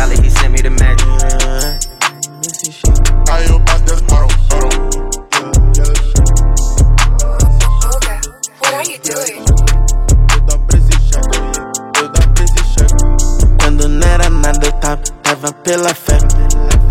He 0.00 0.30
sent 0.30 0.52
me 0.52 0.62
the 0.62 0.70
magic. 0.70 1.06
Aí 3.30 3.46
eu 3.46 3.58
bato 3.60 3.92
as 3.92 4.00
mãos, 4.02 4.32
What 8.60 8.74
are 8.74 8.90
you 8.90 8.98
doing? 9.04 9.44
Eu 10.32 10.40
dou 10.40 10.58
pra 10.58 10.78
esse 10.78 10.92
cheque, 11.06 11.38
eu 12.00 12.08
dou 12.08 12.28
pra 12.34 12.44
esse 12.44 12.64
cheque. 12.72 12.94
Quando 13.60 13.88
não 13.88 14.08
era 14.08 14.30
nada, 14.30 14.66
eu 14.66 14.72
tava, 14.72 15.02
tava 15.22 15.52
pela 15.52 15.94
fé. 15.94 16.18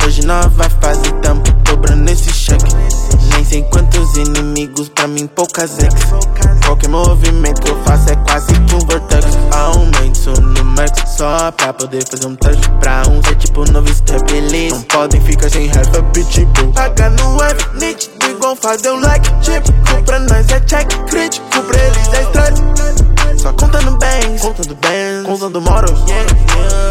Hoje 0.05 0.25
nova 0.25 0.69
fase, 0.81 1.11
tamo 1.23 1.41
dobrando 1.63 2.09
esse 2.11 2.31
cheque. 2.31 2.75
Nem 3.33 3.43
sei 3.43 3.63
quantos 3.63 4.15
inimigos, 4.17 4.89
pra 4.89 5.07
mim 5.07 5.27
poucas 5.27 5.79
ex. 5.79 5.93
Qualquer 6.63 6.89
movimento 6.89 7.61
que 7.61 7.69
eu 7.69 7.83
faço 7.83 8.09
é 8.11 8.15
quase 8.17 8.53
que 8.53 8.68
pra 11.55 11.73
poder 11.73 12.03
fazer 12.09 12.27
um 12.27 12.35
touch. 12.35 12.69
Pra 12.79 13.03
um 13.09 13.21
ser 13.23 13.35
tipo 13.35 13.69
novo 13.71 13.87
step. 13.93 14.19
Não 14.71 14.81
podem 14.83 15.21
ficar 15.21 15.49
sem 15.49 15.69
half 15.69 15.97
a 15.97 16.03
pitbull. 16.03 16.71
Paga 16.73 17.09
no 17.09 17.43
F, 17.43 17.69
nítido 17.75 18.25
igual 18.29 18.55
fazer 18.55 18.91
um 18.91 18.99
like. 18.99 19.29
Tipo, 19.41 19.71
pra 20.05 20.19
nós 20.19 20.49
é 20.49 20.59
check 20.61 20.87
crítico, 21.07 21.45
pra 21.63 21.79
eles 21.79 22.13
é 22.13 22.21
strike. 22.23 23.41
Só 23.41 23.53
contando 23.53 23.97
bens, 23.97 24.41
contando 24.41 24.75
bens, 24.75 25.25
contando 25.25 25.61
moros. 25.61 25.99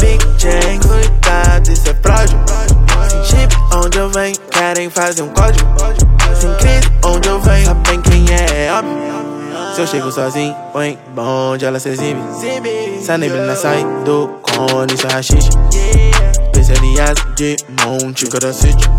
Big 0.01 0.25
chain, 0.39 0.79
cuidado, 0.81 1.73
isso 1.73 1.89
é 1.89 1.95
frágil. 1.95 2.39
Sem 3.11 3.25
chip, 3.25 3.57
onde 3.75 3.99
eu 3.99 4.09
venho, 4.11 4.37
querem 4.51 4.89
fazer 4.91 5.23
um 5.23 5.29
código. 5.29 5.69
Sem 6.41 6.55
crise, 6.57 6.93
onde 7.05 7.29
eu 7.29 7.41
venho, 7.41 7.67
sabem 7.67 8.01
quem 8.03 8.27
é, 8.31 8.67
é 8.67 8.73
óbvio. 8.73 9.18
Se 9.79 9.83
eu 9.83 9.87
chego 9.87 10.11
sozinho, 10.11 10.57
põe 10.73 10.99
bonde, 11.15 11.65
ela 11.65 11.79
se 11.79 11.91
exibe. 11.91 12.21
Essa 12.99 13.17
neblina 13.17 13.55
sai 13.55 13.87
do 14.05 14.27
cone, 14.43 14.93
isso 14.93 15.07
é 15.07 15.13
rachixe. 15.13 15.51
Especialidade 16.53 17.23
de 17.37 17.57
monte, 17.87 18.27
sítio. 18.55 18.91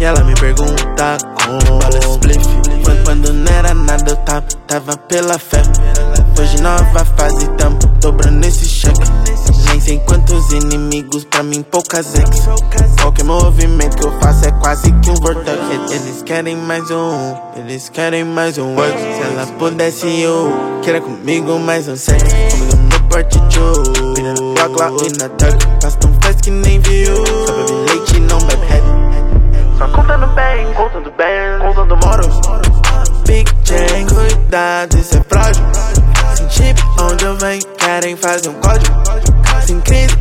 E 0.00 0.04
ela 0.04 0.24
me 0.24 0.34
pergunta 0.36 1.18
como 1.34 1.82
ela 1.82 1.98
spliff. 2.14 2.40
Quando, 2.82 3.04
quando 3.04 3.32
não 3.34 3.52
era 3.52 3.74
nada, 3.74 4.10
eu 4.10 4.16
tava, 4.16 4.46
tava 4.66 4.96
pela 4.96 5.38
fé. 5.38 5.60
Hoje 6.40 6.58
nova 6.62 7.04
fase, 7.04 7.46
tamo 7.58 7.78
dobrando 8.00 8.46
esse 8.46 8.64
cheque. 8.64 8.98
Nem 9.68 9.78
sei 9.78 9.98
quantos 10.06 10.50
inimigos, 10.52 11.26
pra 11.26 11.42
mim 11.42 11.62
poucas 11.62 12.14
ex. 12.14 12.48
Qualquer 12.98 13.24
movimento 13.24 13.98
que 13.98 14.06
eu 14.06 14.20
faço 14.20 14.46
é 14.46 14.52
quase 14.68 14.92
que 14.92 15.10
um 15.10 15.14
vortex. 15.14 15.58
Eles 15.90 16.22
querem 16.22 16.54
mais 16.54 16.90
um, 16.90 17.34
eles 17.56 17.88
querem 17.88 18.22
mais 18.22 18.58
um 18.58 18.74
work. 18.74 18.98
Se 18.98 19.22
ela 19.22 19.46
pudesse, 19.58 20.20
eu 20.20 20.52
queria 20.82 21.00
comigo 21.00 21.58
mais 21.58 21.88
um 21.88 21.96
sexo. 21.96 22.26
Comigo 22.26 22.76
no 22.76 23.08
porte 23.08 23.38
Joe. 23.48 24.14
Pina 24.14 24.34
no 24.34 24.52
bloco 24.52 24.78
lá 24.78 24.90
e 24.90 25.18
na. 25.18 25.80
Faz 25.80 25.96
tão 25.96 26.12
faz 26.20 26.36
que 26.42 26.50
nem 26.50 26.80
viu. 26.80 27.16
Só 27.16 27.54
bebe 27.54 27.72
leite, 27.90 28.20
não 28.20 28.38
bebe 28.40 28.66
head. 28.66 28.82
Só 29.78 29.88
contando 29.88 30.26
bem, 30.34 30.74
contando 30.74 31.12
bem, 31.16 31.58
contando 31.60 31.96
moros. 32.04 32.40
Big 33.26 33.50
chain, 33.64 34.06
cuidado, 34.06 34.98
isso 34.98 35.16
é 35.16 35.24
frágil. 35.30 35.64
Sem 36.34 36.50
chip, 36.50 36.82
onde 37.10 37.24
eu 37.24 37.34
venho, 37.38 37.62
querem 37.78 38.16
fazer 38.16 38.50
um 38.50 38.54
código. 38.60 38.94
Sem 39.64 39.80
crise, 39.80 40.14